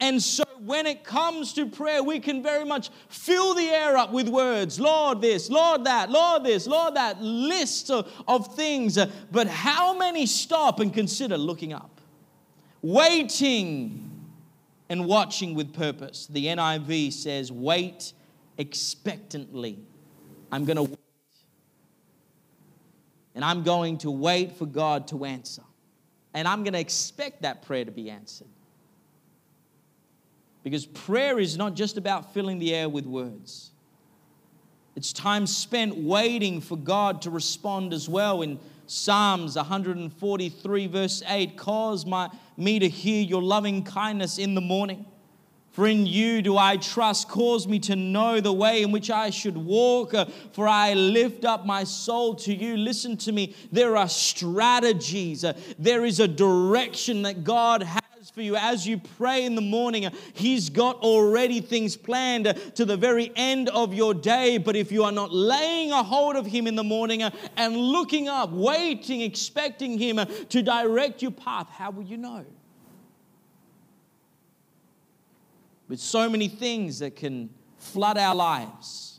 [0.00, 4.12] And so when it comes to prayer, we can very much fill the air up
[4.12, 8.98] with words Lord, this, Lord, that, Lord, this, Lord, that list of, of things.
[9.30, 12.00] But how many stop and consider looking up?
[12.82, 14.10] Waiting
[14.88, 16.26] and watching with purpose.
[16.26, 18.12] The NIV says, wait
[18.58, 19.78] expectantly.
[20.50, 20.98] I'm going to wait.
[23.34, 25.62] And I'm going to wait for God to answer.
[26.34, 28.48] And I'm going to expect that prayer to be answered.
[30.66, 33.70] Because prayer is not just about filling the air with words.
[34.96, 38.42] It's time spent waiting for God to respond as well.
[38.42, 44.60] In Psalms 143, verse 8, cause my, me to hear your loving kindness in the
[44.60, 45.06] morning.
[45.70, 47.28] For in you do I trust.
[47.28, 50.14] Cause me to know the way in which I should walk.
[50.14, 52.76] Uh, for I lift up my soul to you.
[52.76, 53.54] Listen to me.
[53.70, 58.02] There are strategies, uh, there is a direction that God has
[58.36, 60.06] for you as you pray in the morning.
[60.34, 64.58] He's got already things planned to the very end of your day.
[64.58, 68.28] But if you are not laying a hold of Him in the morning and looking
[68.28, 70.20] up, waiting, expecting Him
[70.50, 72.44] to direct your path, how will you know?
[75.88, 79.18] With so many things that can flood our lives,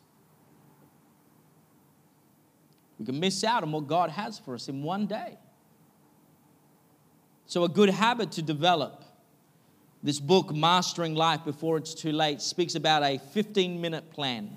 [3.00, 5.40] we can miss out on what God has for us in one day.
[7.48, 8.97] So, a good habit to develop.
[10.04, 14.50] This book, Mastering Life Before It's Too Late, speaks about a 15 minute plan.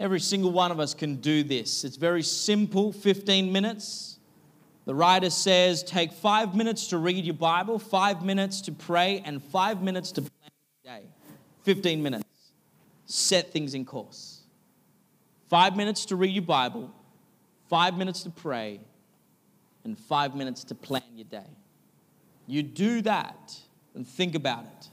[0.00, 1.84] Every single one of us can do this.
[1.84, 4.18] It's very simple 15 minutes.
[4.86, 9.42] The writer says take five minutes to read your Bible, five minutes to pray, and
[9.42, 10.50] five minutes to plan
[10.84, 11.06] your day.
[11.62, 12.24] 15 minutes.
[13.06, 14.40] Set things in course.
[15.48, 16.90] Five minutes to read your Bible,
[17.68, 18.80] five minutes to pray,
[19.84, 21.50] and five minutes to plan your day.
[22.46, 23.60] You do that
[23.94, 24.88] and think about it.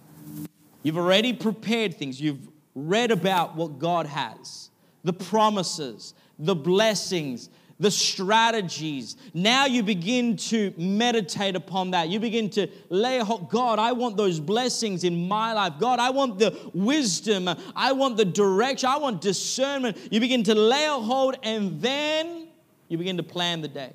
[0.84, 4.70] You've already prepared things, you've read about what God has,
[5.04, 9.16] the promises, the blessings, the strategies.
[9.34, 12.10] Now you begin to meditate upon that.
[12.10, 13.50] You begin to lay hold.
[13.50, 15.74] God, I want those blessings in my life.
[15.80, 17.50] God, I want the wisdom.
[17.76, 18.90] I want the direction.
[18.90, 19.98] I want discernment.
[20.12, 22.48] You begin to lay a hold and then
[22.90, 23.94] you begin to plan the day.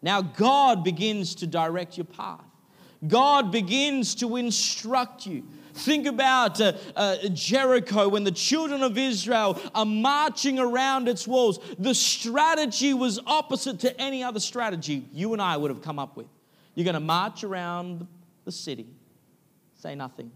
[0.00, 2.44] Now, God begins to direct your path.
[3.06, 5.44] God begins to instruct you.
[5.74, 11.58] Think about uh, uh, Jericho when the children of Israel are marching around its walls.
[11.78, 16.16] The strategy was opposite to any other strategy you and I would have come up
[16.16, 16.28] with.
[16.76, 18.06] You're going to march around
[18.44, 18.86] the city,
[19.74, 20.30] say nothing.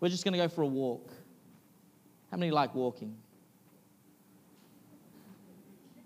[0.00, 1.12] We're just going to go for a walk.
[2.30, 3.14] How many like walking?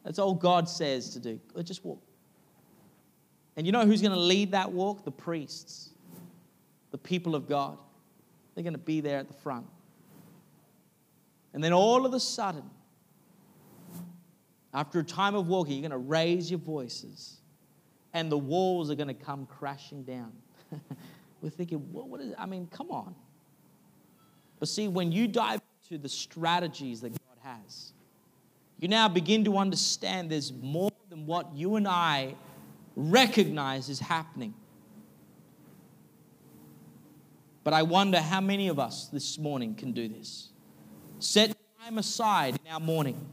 [0.05, 1.41] That's all God says to do.
[1.63, 2.03] Just walk.
[3.59, 5.05] And you know who's going to lead that walk?
[5.05, 5.91] The priests,
[6.93, 7.77] the people of God.
[8.55, 9.67] They're going to be there at the front.
[11.53, 12.63] And then all of a sudden,
[14.73, 17.39] after a time of walking, you're going to raise your voices
[18.15, 20.33] and the walls are going to come crashing down.
[21.43, 22.37] We're thinking, what, what is it?
[22.39, 23.13] I mean, come on.
[24.61, 27.93] But see, when you dive into the strategies that God has,
[28.79, 32.37] you now begin to understand there's more than what you and I
[32.99, 34.55] recognize is happening.
[37.65, 40.51] But I wonder how many of us this morning can do this.
[41.19, 43.29] Set time aside in our morning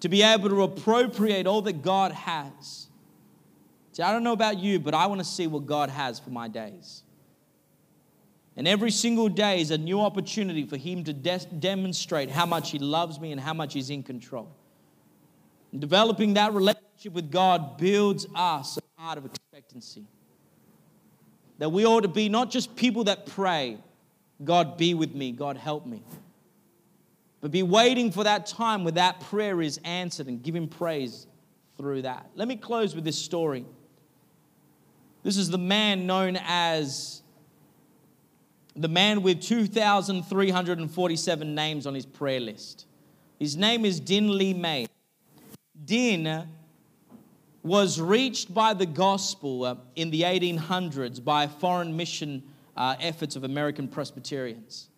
[0.00, 2.88] to be able to appropriate all that God has
[3.92, 6.30] See, I don't know about you, but I want to see what God has for
[6.30, 7.02] my days.
[8.56, 12.70] And every single day is a new opportunity for Him to de- demonstrate how much
[12.70, 14.50] He loves me and how much He's in control.
[15.72, 20.04] And developing that relationship with God builds us heart of expectancy.
[21.58, 23.78] That we ought to be not just people that pray,
[24.44, 26.04] God be with me, God help me,
[27.40, 31.26] but be waiting for that time where that prayer is answered and Him praise
[31.76, 32.30] through that.
[32.36, 33.64] Let me close with this story.
[35.24, 37.22] This is the man known as
[38.76, 42.86] the man with 2,347 names on his prayer list.
[43.40, 44.86] His name is Ding Li Mei.
[45.84, 46.46] Ding
[47.62, 52.42] was reached by the gospel uh, in the 1800s by foreign mission
[52.76, 54.88] uh, efforts of American Presbyterians.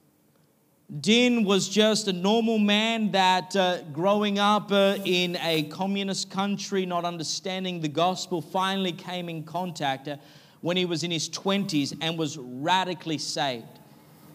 [1.01, 6.85] Ding was just a normal man that, uh, growing up uh, in a communist country,
[6.85, 10.17] not understanding the gospel, finally came in contact uh,
[10.61, 13.67] when he was in his 20s and was radically saved.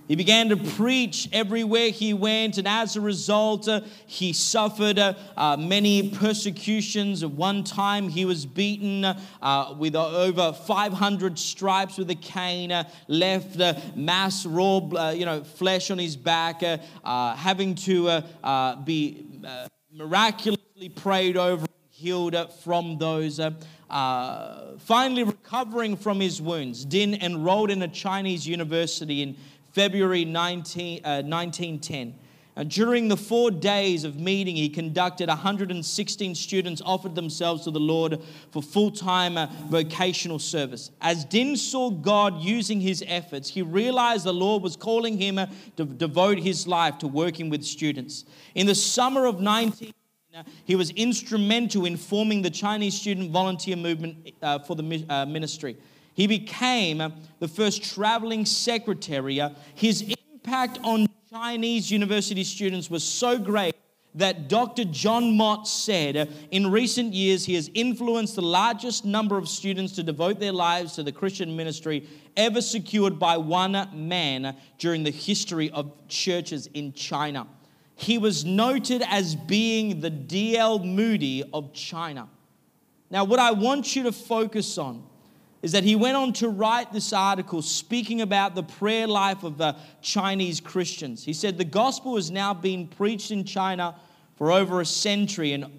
[0.09, 5.13] He began to preach everywhere he went, and as a result, uh, he suffered uh,
[5.37, 7.21] uh, many persecutions.
[7.21, 12.89] At one time, he was beaten uh, with over 500 stripes with a cane, uh,
[13.07, 13.59] left
[13.95, 18.23] mass raw, you know, flesh on his back, uh, having to
[18.83, 19.27] be
[19.93, 23.39] miraculously prayed over, and healed from those.
[23.87, 29.35] finally, recovering from his wounds, Ding enrolled in a Chinese university in
[29.73, 32.15] February 19, uh, 1910.
[32.59, 37.79] And during the four days of meeting, he conducted 116 students offered themselves to the
[37.79, 40.91] Lord for full time uh, vocational service.
[40.99, 45.45] As Ding saw God using his efforts, he realized the Lord was calling him uh,
[45.77, 48.25] to devote his life to working with students.
[48.55, 49.93] In the summer of 19,
[50.35, 55.25] uh, he was instrumental in forming the Chinese student volunteer movement uh, for the uh,
[55.25, 55.77] ministry.
[56.19, 57.01] He became
[57.39, 59.39] the first traveling secretary.
[59.73, 60.01] His
[60.33, 63.73] impact on Chinese university students was so great
[64.15, 64.83] that Dr.
[64.83, 70.03] John Mott said in recent years he has influenced the largest number of students to
[70.03, 72.05] devote their lives to the Christian ministry
[72.35, 77.47] ever secured by one man during the history of churches in China.
[77.95, 80.79] He was noted as being the D.L.
[80.79, 82.27] Moody of China.
[83.09, 85.05] Now, what I want you to focus on
[85.61, 89.57] is that he went on to write this article speaking about the prayer life of
[89.57, 91.23] the Chinese Christians.
[91.23, 93.95] He said, The gospel has now been preached in China
[94.37, 95.78] for over a century, and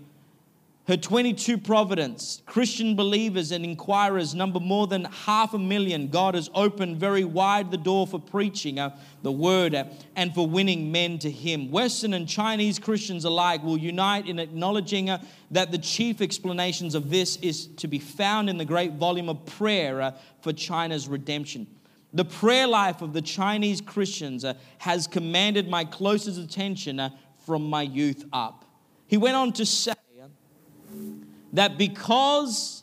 [0.91, 6.09] her 22 Providence, Christian believers and inquirers number more than half a million.
[6.09, 9.85] God has opened very wide the door for preaching uh, the word uh,
[10.17, 11.71] and for winning men to Him.
[11.71, 15.23] Western and Chinese Christians alike will unite in acknowledging uh,
[15.53, 19.47] that the chief explanations of this is to be found in the great volume of
[19.47, 21.69] prayer uh, for China's redemption.
[22.15, 27.11] The prayer life of the Chinese Christians uh, has commanded my closest attention uh,
[27.47, 28.65] from my youth up.
[29.07, 29.93] He went on to say,
[31.53, 32.83] that because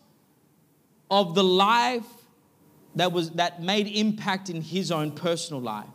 [1.09, 2.03] of the life
[2.95, 5.87] that was that made impact in his own personal life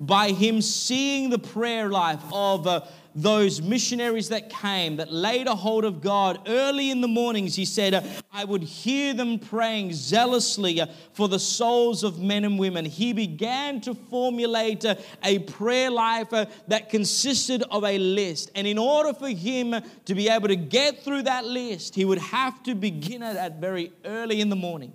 [0.00, 2.80] by him seeing the prayer life of uh,
[3.14, 7.64] those missionaries that came, that laid a hold of God early in the mornings, he
[7.64, 10.80] said, I would hear them praying zealously
[11.12, 12.84] for the souls of men and women.
[12.84, 14.84] He began to formulate
[15.22, 18.50] a prayer life that consisted of a list.
[18.54, 19.74] And in order for him
[20.06, 23.60] to be able to get through that list, he would have to begin it at
[23.60, 24.92] very early in the morning.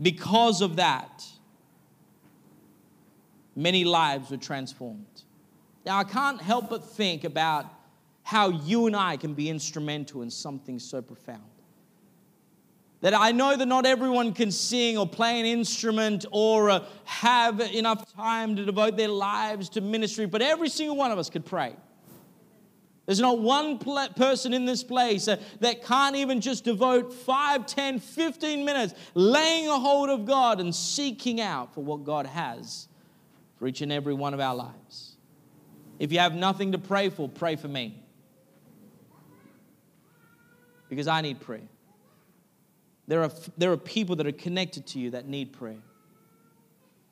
[0.00, 1.24] Because of that,
[3.54, 5.15] many lives were transformed.
[5.86, 7.66] Now, I can't help but think about
[8.24, 11.44] how you and I can be instrumental in something so profound.
[13.02, 17.60] That I know that not everyone can sing or play an instrument or uh, have
[17.60, 21.44] enough time to devote their lives to ministry, but every single one of us could
[21.44, 21.76] pray.
[23.04, 27.64] There's not one pl- person in this place uh, that can't even just devote 5,
[27.64, 32.88] 10, 15 minutes laying a hold of God and seeking out for what God has
[33.56, 35.05] for each and every one of our lives.
[35.98, 38.02] If you have nothing to pray for, pray for me.
[40.88, 41.68] Because I need prayer.
[43.08, 45.82] There are, there are people that are connected to you that need prayer.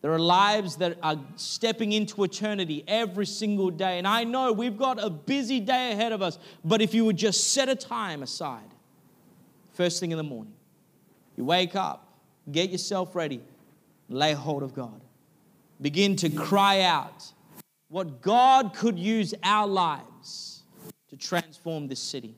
[0.02, 3.96] There are lives that are stepping into eternity every single day.
[3.96, 7.16] And I know we've got a busy day ahead of us, but if you would
[7.16, 8.68] just set a time aside,
[9.72, 10.52] first thing in the morning,
[11.36, 12.06] you wake up,
[12.52, 13.40] get yourself ready,
[14.08, 15.00] lay hold of God.
[15.80, 17.32] Begin to cry out
[17.94, 20.64] what God could use our lives
[21.10, 22.34] to transform this city.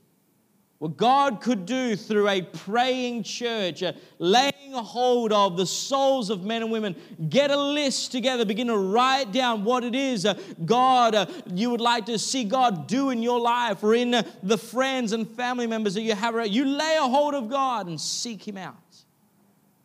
[0.76, 6.44] What God could do through a praying church, uh, laying hold of the souls of
[6.44, 6.94] men and women,
[7.30, 10.34] get a list together, begin to write down what it is uh,
[10.66, 14.10] God uh, you would like to see God do in your life or in
[14.42, 16.34] the friends and family members that you have.
[16.34, 16.52] around.
[16.52, 18.76] You lay a hold of God and seek Him out.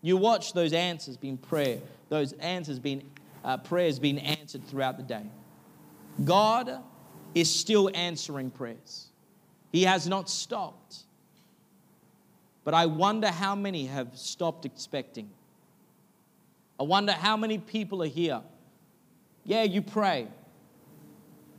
[0.01, 3.09] You watch those answers being prayer, those answers being
[3.45, 5.23] uh, prayers being answered throughout the day.
[6.23, 6.79] God
[7.33, 9.07] is still answering prayers.
[9.71, 10.97] He has not stopped.
[12.63, 15.29] But I wonder how many have stopped expecting.
[16.79, 18.41] I wonder how many people are here.
[19.45, 20.27] Yeah, you pray.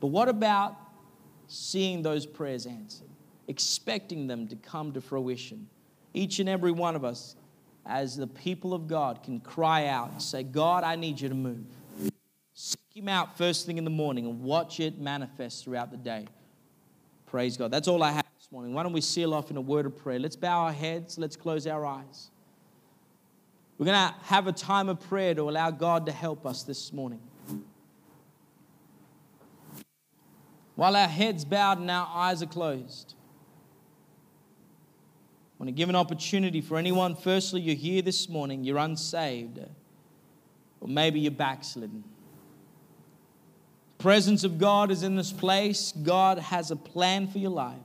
[0.00, 0.76] But what about
[1.48, 3.08] seeing those prayers answered,
[3.48, 5.68] expecting them to come to fruition?
[6.14, 7.36] Each and every one of us,
[7.86, 11.34] as the people of God, can cry out and say, God, I need you to
[11.34, 11.64] move.
[12.95, 16.26] Him out first thing in the morning and watch it manifest throughout the day.
[17.24, 17.70] Praise God.
[17.70, 18.74] That's all I have this morning.
[18.74, 20.18] Why don't we seal off in a word of prayer?
[20.18, 22.30] Let's bow our heads, let's close our eyes.
[23.78, 26.93] We're going to have a time of prayer to allow God to help us this
[26.93, 27.20] morning.
[30.74, 33.14] While our heads bowed and our eyes are closed,
[35.55, 37.16] I want to give an opportunity for anyone.
[37.16, 39.61] Firstly, you're here this morning, you're unsaved,
[40.80, 42.05] or maybe you're backslidden
[44.03, 45.92] presence of God is in this place.
[45.92, 47.78] God has a plan for your life.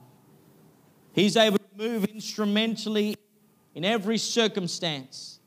[1.12, 3.16] He's able to move instrumentally
[3.74, 5.38] in every circumstance.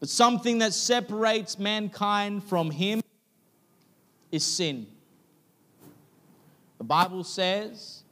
[0.00, 3.00] But something that separates mankind from Him
[4.32, 4.88] is sin.
[6.78, 8.02] The Bible says,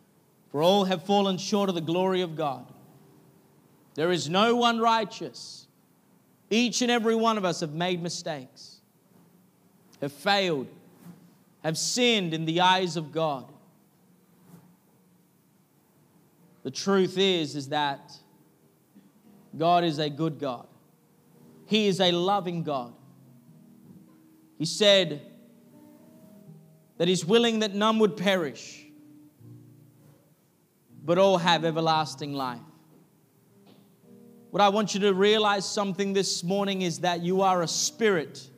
[0.52, 2.66] For all have fallen short of the glory of God.
[3.94, 5.66] There is no one righteous.
[6.50, 8.76] Each and every one of us have made mistakes,
[10.00, 10.68] have failed,
[11.68, 13.44] have sinned in the eyes of God.
[16.62, 18.10] The truth is is that
[19.54, 20.66] God is a good God.
[21.66, 22.94] He is a loving God.
[24.56, 25.20] He said
[26.96, 28.86] that he's willing that none would perish,
[31.04, 32.62] but all have everlasting life.
[34.52, 38.48] What I want you to realize something this morning is that you are a spirit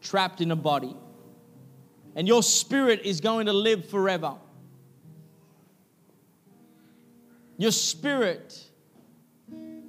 [0.00, 0.96] trapped in a body
[2.18, 4.34] and your spirit is going to live forever.
[7.56, 8.64] Your spirit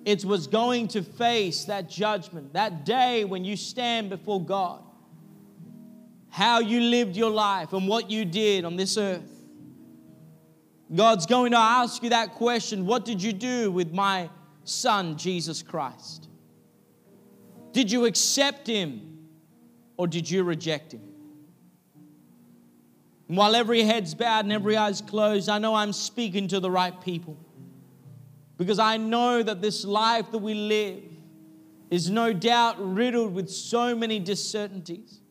[0.06, 4.84] it was going to face that judgment, that day when you stand before God.
[6.30, 9.42] How you lived your life and what you did on this earth.
[10.94, 14.30] God's going to ask you that question What did you do with my
[14.66, 16.30] son, Jesus Christ?
[17.72, 19.18] Did you accept him
[19.98, 21.09] or did you reject him?
[23.30, 26.70] And while every head's bowed and every eye's closed, I know I'm speaking to the
[26.70, 27.38] right people.
[28.58, 31.04] Because I know that this life that we live
[31.92, 35.22] is no doubt riddled with so many discertainties.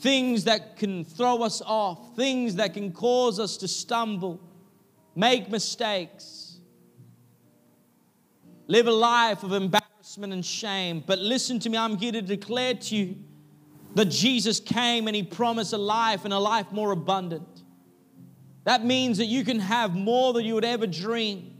[0.00, 4.40] Things that can throw us off, things that can cause us to stumble,
[5.14, 6.58] make mistakes,
[8.66, 11.04] live a life of embarrassment and shame.
[11.06, 13.16] But listen to me, I'm here to declare to you
[13.94, 17.62] that Jesus came and he promised a life and a life more abundant.
[18.64, 21.56] That means that you can have more than you would ever dream.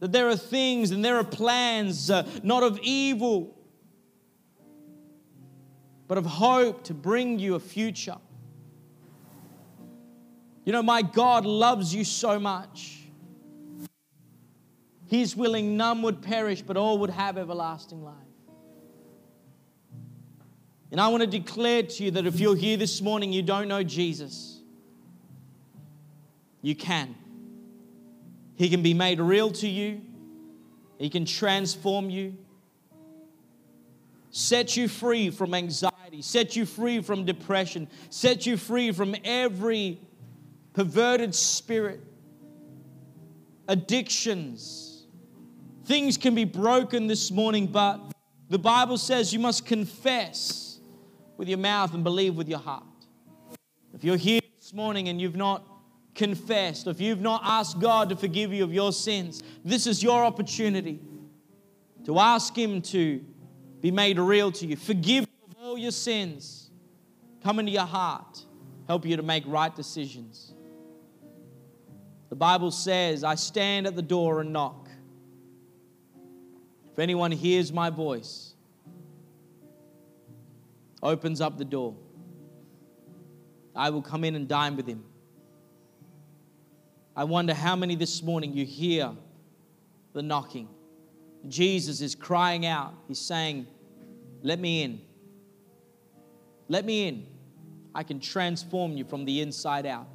[0.00, 3.56] That there are things and there are plans, uh, not of evil,
[6.06, 8.18] but of hope to bring you a future.
[10.64, 13.00] You know, my God loves you so much.
[15.06, 18.23] He's willing none would perish, but all would have everlasting life.
[20.94, 23.66] And I want to declare to you that if you're here this morning, you don't
[23.66, 24.60] know Jesus,
[26.62, 27.16] you can.
[28.54, 30.02] He can be made real to you,
[30.96, 32.36] He can transform you,
[34.30, 40.00] set you free from anxiety, set you free from depression, set you free from every
[40.74, 42.04] perverted spirit,
[43.66, 45.08] addictions.
[45.86, 48.12] Things can be broken this morning, but
[48.48, 50.63] the Bible says you must confess
[51.36, 52.84] with your mouth and believe with your heart.
[53.92, 55.66] If you're here this morning and you've not
[56.14, 60.24] confessed, if you've not asked God to forgive you of your sins, this is your
[60.24, 61.00] opportunity
[62.04, 63.24] to ask Him to
[63.80, 64.76] be made real to you.
[64.76, 66.70] Forgive of all your sins.
[67.42, 68.42] Come into your heart,
[68.86, 70.54] help you to make right decisions.
[72.30, 74.88] The Bible says, I stand at the door and knock.
[76.90, 78.53] If anyone hears my voice
[81.04, 81.94] opens up the door.
[83.76, 85.04] I will come in and dine with him.
[87.14, 89.12] I wonder how many this morning you hear
[90.14, 90.68] the knocking.
[91.46, 92.94] Jesus is crying out.
[93.06, 93.66] He's saying,
[94.42, 95.00] Let me in.
[96.68, 97.26] Let me in.
[97.94, 100.08] I can transform you from the inside out.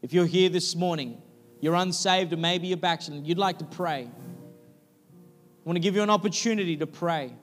[0.00, 1.20] If you're here this morning,
[1.60, 4.08] you're unsaved or maybe you're backslidden, you'd like to pray.
[4.08, 7.34] I want to give you an opportunity to pray.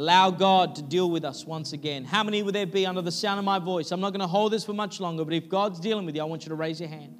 [0.00, 2.06] Allow God to deal with us once again.
[2.06, 3.90] How many would there be under the sound of my voice?
[3.90, 6.22] I'm not going to hold this for much longer, but if God's dealing with you,
[6.22, 7.18] I want you to raise your hand.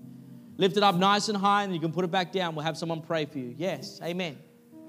[0.57, 2.55] Lift it up nice and high, and you can put it back down.
[2.55, 3.55] We'll have someone pray for you.
[3.59, 4.39] Yes, amen.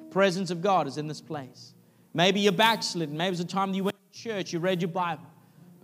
[0.10, 1.74] Presence of God is in this place.
[2.14, 3.18] Maybe you're backslidden.
[3.18, 5.28] Maybe it's a time you went to church, you read your Bible.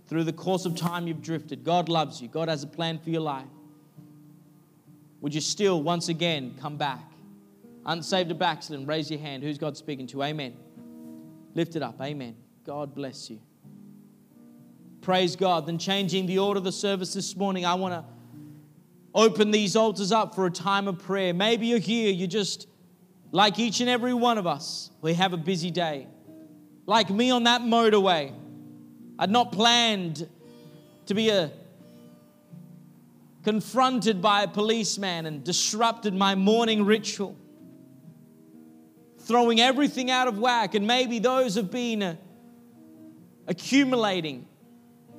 [0.06, 1.62] Through the course of time, you've drifted.
[1.62, 3.44] God loves you, God has a plan for your life.
[5.20, 7.04] Would you still, once again, come back?
[7.84, 9.42] Unsaved or backslidden, raise your hand.
[9.42, 10.22] Who's God speaking to?
[10.22, 10.54] Amen.
[11.58, 12.00] Lift it up.
[12.00, 12.36] Amen.
[12.62, 13.40] God bless you.
[15.00, 15.66] Praise God.
[15.66, 18.04] Then, changing the order of the service this morning, I want to
[19.12, 21.34] open these altars up for a time of prayer.
[21.34, 22.68] Maybe you're here, you're just,
[23.32, 26.06] like each and every one of us, we have a busy day.
[26.86, 28.32] Like me on that motorway,
[29.18, 30.28] I'd not planned
[31.06, 31.50] to be a
[33.42, 37.36] confronted by a policeman and disrupted my morning ritual,
[39.28, 42.16] throwing everything out of whack, and maybe those have been uh,
[43.46, 44.46] accumulating.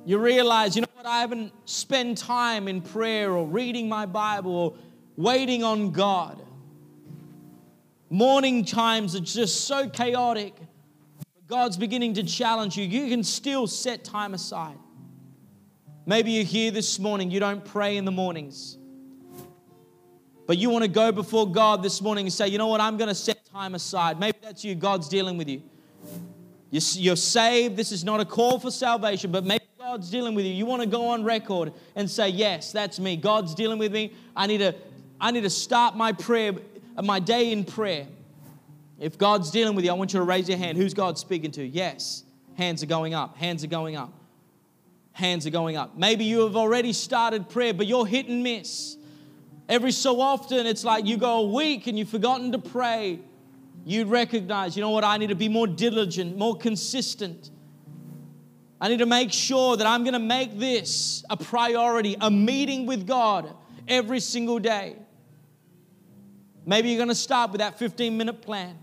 [0.04, 4.52] You realize, you know what, I haven't spent time in prayer or reading my Bible
[4.52, 4.74] or
[5.16, 6.42] waiting on God.
[8.10, 10.56] Morning times are just so chaotic.
[11.46, 12.84] God's beginning to challenge you.
[12.84, 14.78] You can still set time aside.
[16.04, 18.76] Maybe you're here this morning, you don't pray in the mornings.
[20.48, 22.96] But you want to go before God this morning and say, you know what, I'm
[22.96, 24.18] going to set time aside.
[24.20, 25.62] Maybe that's you, God's dealing with you.
[26.70, 30.52] You're saved, this is not a call for salvation, but maybe God's dealing with you.
[30.52, 33.16] You want to go on record and say, yes, that's me.
[33.16, 34.12] God's dealing with me.
[34.36, 34.74] I need to,
[35.20, 36.52] I need to start my prayer,
[37.02, 38.06] my day in prayer.
[39.00, 40.78] If God's dealing with you, I want you to raise your hand.
[40.78, 41.66] Who's God speaking to?
[41.66, 42.22] Yes.
[42.56, 43.36] Hands are going up.
[43.36, 44.12] Hands are going up
[45.12, 45.96] hands are going up.
[45.96, 48.96] Maybe you have already started prayer, but you're hit and miss.
[49.68, 53.20] Every so often, it's like you go a week and you've forgotten to pray.
[53.84, 57.50] You recognize, you know what, I need to be more diligent, more consistent.
[58.80, 62.86] I need to make sure that I'm going to make this a priority, a meeting
[62.86, 63.54] with God
[63.88, 64.96] every single day.
[66.64, 68.78] Maybe you're going to start with that 15 minute plan.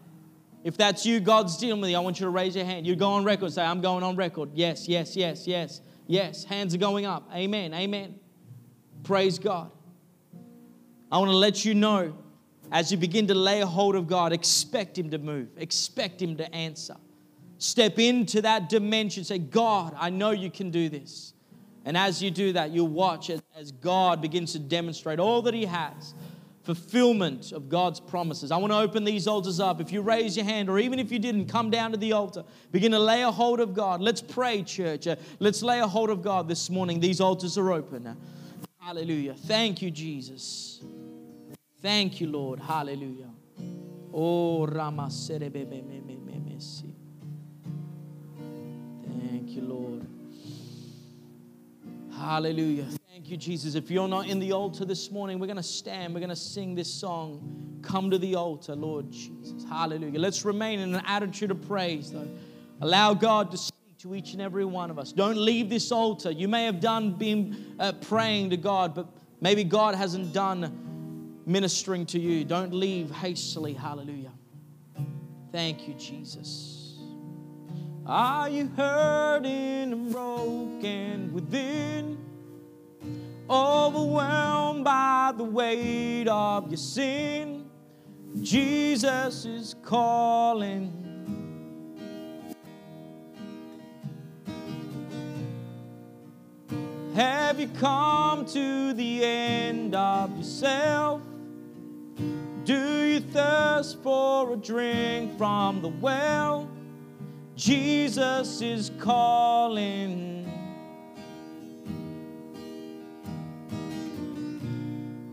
[0.63, 2.85] If that's you, God's dealing with you, I want you to raise your hand.
[2.85, 4.49] You go on record, say, I'm going on record.
[4.53, 5.81] Yes, yes, yes, yes.
[6.07, 7.29] Yes, hands are going up.
[7.33, 7.73] Amen.
[7.73, 8.15] Amen.
[9.03, 9.71] Praise God.
[11.11, 12.17] I want to let you know
[12.71, 16.55] as you begin to lay hold of God, expect Him to move, expect Him to
[16.55, 16.95] answer.
[17.59, 19.23] Step into that dimension.
[19.23, 21.33] Say, God, I know you can do this.
[21.85, 25.53] And as you do that, you'll watch as, as God begins to demonstrate all that
[25.53, 26.13] He has
[26.67, 28.51] fulfillment of God's promises.
[28.51, 29.79] I want to open these altars up.
[29.79, 32.43] If you raise your hand, or even if you didn't, come down to the altar.
[32.73, 34.01] Begin to lay a hold of God.
[34.01, 35.07] Let's pray, church.
[35.07, 36.99] Uh, let's lay a hold of God this morning.
[36.99, 38.17] These altars are open.
[38.79, 39.35] Hallelujah.
[39.35, 40.81] Thank you, Jesus.
[41.81, 42.59] Thank you, Lord.
[42.59, 43.29] Hallelujah.
[44.11, 45.09] Oh, Rama
[49.19, 50.07] Thank you, Lord.
[52.17, 52.85] Hallelujah.
[53.07, 53.75] Thank you, Jesus.
[53.75, 56.15] If you're not in the altar this morning, we're going to stand.
[56.15, 57.79] We're going to sing this song.
[57.83, 59.63] Come to the altar, Lord Jesus.
[59.69, 60.19] Hallelujah.
[60.19, 62.27] Let's remain in an attitude of praise, though.
[62.81, 65.11] Allow God to speak to each and every one of us.
[65.11, 66.31] Don't leave this altar.
[66.31, 69.07] You may have done being uh, praying to God, but
[69.41, 70.86] maybe God hasn't done
[71.47, 72.45] ministering to you.
[72.45, 73.73] Don't leave hastily.
[73.73, 74.33] Hallelujah.
[75.51, 76.99] Thank you, Jesus.
[78.05, 82.17] Are you hurting and broken within?
[83.49, 87.65] overwhelmed by the weight of your sin,
[88.41, 90.93] Jesus is calling.
[97.15, 101.21] Have you come to the end of yourself?
[103.31, 106.69] Thirst for a drink from the well?
[107.55, 110.49] Jesus is calling.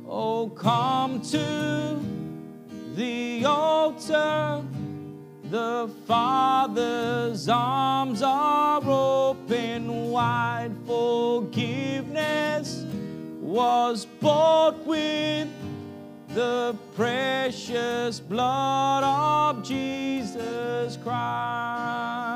[0.08, 2.00] Oh, come to
[2.94, 4.62] the altar.
[5.50, 10.72] The Father's arms are open wide.
[10.86, 12.84] Forgiveness
[13.40, 15.48] was bought with
[16.34, 22.34] the precious blood of Jesus Christ.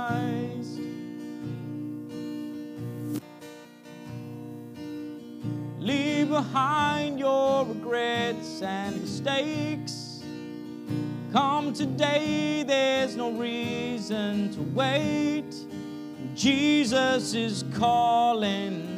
[5.81, 10.23] Leave behind your regrets and mistakes.
[11.33, 15.53] Come today, there's no reason to wait.
[16.37, 18.98] Jesus is calling.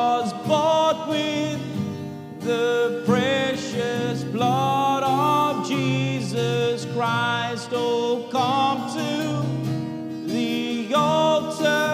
[0.00, 1.60] Was bought with
[2.40, 7.68] the precious blood of Jesus Christ.
[7.72, 11.92] Oh, come to the altar.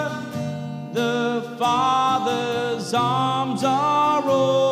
[0.93, 4.66] The Father's arms are open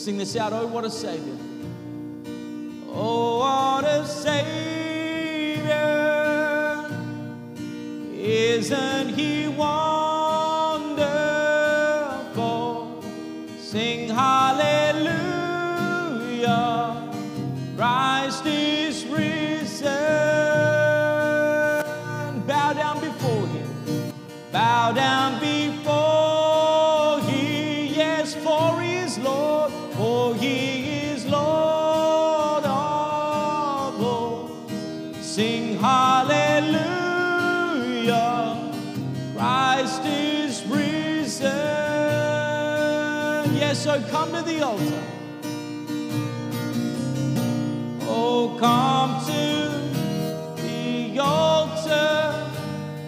[0.00, 0.54] sing this out.
[0.54, 1.36] Oh, what a Savior.
[2.90, 4.40] Oh, what a Savior.
[8.14, 9.48] Isn't He?
[48.60, 52.52] Come to the altar.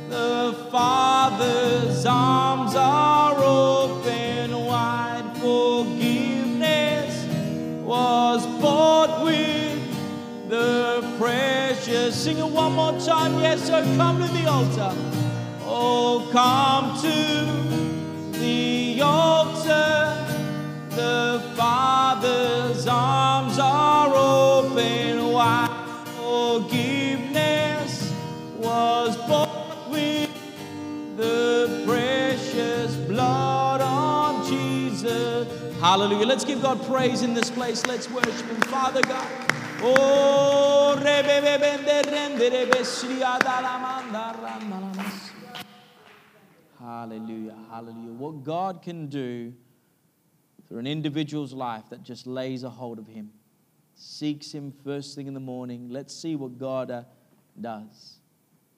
[0.08, 5.30] The Father's arms are open wide.
[5.36, 7.14] Forgiveness
[7.84, 12.16] was bought with the precious.
[12.16, 13.38] Sing it one more time.
[13.40, 14.96] Yes, so come to the altar.
[15.64, 17.61] Oh, come to
[35.92, 36.24] Hallelujah.
[36.24, 37.84] Let's give God praise in this place.
[37.84, 38.56] Let's worship Him.
[38.62, 39.28] Father God.
[39.82, 40.96] Oh.
[46.78, 47.54] Hallelujah.
[47.70, 48.12] Hallelujah.
[48.14, 49.52] What God can do
[50.66, 53.30] through an individual's life that just lays a hold of Him,
[53.94, 55.90] seeks Him first thing in the morning.
[55.90, 57.02] Let's see what God uh,
[57.60, 58.14] does.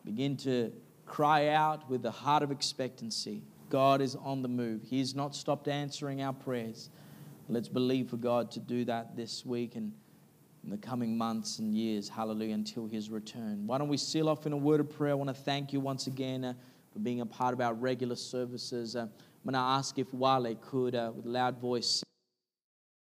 [0.04, 0.72] Begin to
[1.06, 3.44] cry out with the heart of expectancy.
[3.70, 4.82] God is on the move.
[4.82, 6.90] He has not stopped answering our prayers.
[7.48, 9.92] Let's believe for God to do that this week and
[10.64, 12.08] in the coming months and years.
[12.08, 13.66] Hallelujah, until His return.
[13.66, 15.12] Why don't we seal off in a word of prayer?
[15.12, 16.54] I want to thank you once again uh,
[16.92, 18.96] for being a part of our regular services.
[18.96, 19.10] Uh, I'm
[19.44, 22.02] going to ask if Wale could, uh, with loud voice.